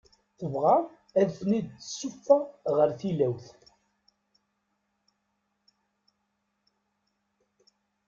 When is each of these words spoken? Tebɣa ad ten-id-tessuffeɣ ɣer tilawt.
Tebɣa 0.39 0.77
ad 1.19 1.29
ten-id-tessuffeɣ 1.37 2.41
ɣer 2.75 2.89
tilawt. 2.99 3.45